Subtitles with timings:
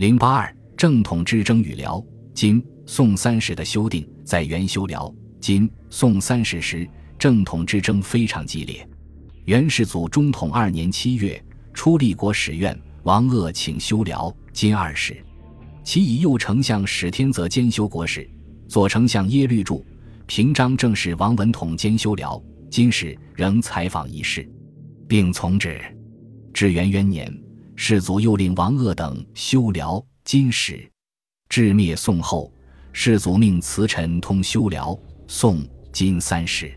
[0.00, 2.02] 零八二正统之争与辽
[2.32, 6.88] 金宋三史的修订，在元修辽金宋三史时，
[7.18, 8.88] 正统之争非常激烈。
[9.44, 11.38] 元世祖中统二年七月，
[11.74, 15.22] 出立国史院，王鄂请修辽金二史，
[15.84, 18.26] 其以右丞相史天泽兼修国史，
[18.68, 19.84] 左丞相耶律柱、
[20.24, 24.50] 平章正是王文统兼修辽金史，仍采访一事，
[25.06, 25.78] 并从之。
[26.54, 27.30] 至元元年，
[27.82, 30.86] 世祖又令王鄂等修辽金史。
[31.48, 32.52] 至灭宋后，
[32.92, 34.96] 世祖命辞臣通修辽
[35.26, 36.70] 宋金三史。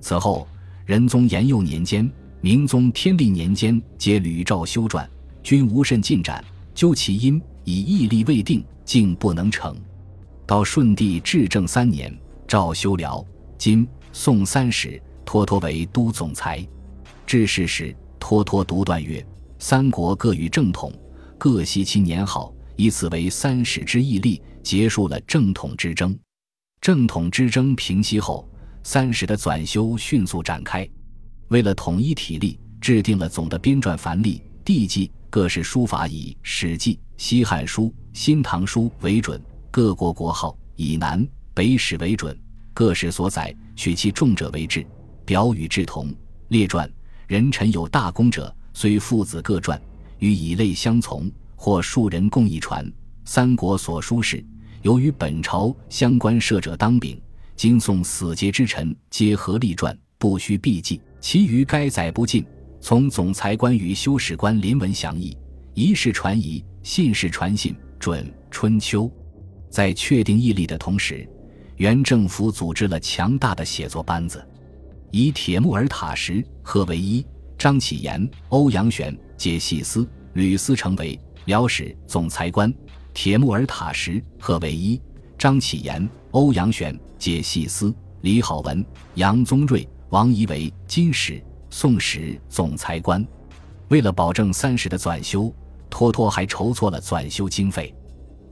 [0.00, 0.48] 此后。
[0.84, 5.08] 仁宗延佑年间、明宗天历年间，皆屡诏修撰，
[5.44, 6.44] 均无甚进展。
[6.74, 9.76] 究其因，以毅力未定，竟不能成。
[10.44, 12.12] 到顺帝至正三年，
[12.48, 13.24] 诏修辽、
[13.56, 16.66] 金、宋三史，托托为都总裁。
[17.24, 19.24] 至世时，托托独断曰
[19.64, 20.92] ：“三国各与正统，
[21.38, 26.18] 各惜其年号，以此为三史之义例，结束了正统之争。
[26.80, 28.46] 正统之争平息后。”
[28.82, 30.86] 三史的纂修迅速展开，
[31.46, 35.08] 为了统一体例，制定了总的编撰范例、地记。
[35.30, 39.40] 各式书法以《史记》《西汉书》《新唐书》为准，
[39.70, 41.24] 各国国号以南
[41.54, 42.36] 北史为准。
[42.74, 44.84] 各史所载，取其重者为志，
[45.24, 46.12] 表与志同。
[46.48, 46.92] 列传
[47.28, 49.80] 人臣有大功者，虽父子各传，
[50.18, 52.90] 与以类相从，或数人共一传。
[53.24, 54.44] 三国所书事，
[54.82, 57.20] 由于本朝相关社者当秉。
[57.54, 61.00] 今宋死节之臣，皆合立传，不需避记。
[61.20, 62.44] 其余该载不尽，
[62.80, 65.36] 从总裁官与修史官临文详议，
[65.74, 69.08] 仪事传仪，信事传信，准春秋。
[69.70, 71.28] 在确定义例的同时，
[71.76, 74.44] 原政府组织了强大的写作班子，
[75.12, 77.24] 以铁木尔塔什、贺为一，
[77.62, 82.74] 张启言、欧阳玄解细思、吕思成为辽史总裁官。
[83.14, 85.00] 铁木尔塔什、贺为一。
[85.38, 91.40] 张启言、欧阳玄解细思，李好文、杨宗瑞、王仪为金史、
[91.70, 93.24] 宋史总裁官。
[93.90, 95.54] 为了保证三史的纂修，
[95.88, 97.94] 托托还筹措了纂修经费。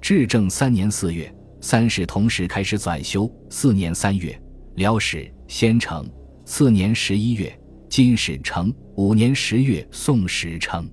[0.00, 3.28] 至正三年四月，三史同时开始纂修。
[3.48, 4.40] 四年三月，
[4.76, 6.04] 辽史先成；
[6.44, 7.52] 次年十一月，
[7.90, 10.88] 金史成；五年十月，宋史成。